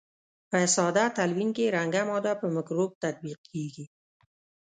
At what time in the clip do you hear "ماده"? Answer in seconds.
2.09-2.33